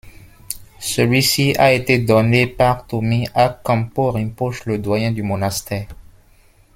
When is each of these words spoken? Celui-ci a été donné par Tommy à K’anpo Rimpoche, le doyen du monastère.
Celui-ci 0.79 1.53
a 1.59 1.73
été 1.73 1.99
donné 1.99 2.47
par 2.47 2.87
Tommy 2.87 3.27
à 3.35 3.49
K’anpo 3.63 4.09
Rimpoche, 4.09 4.65
le 4.65 4.79
doyen 4.79 5.11
du 5.11 5.21
monastère. 5.21 5.89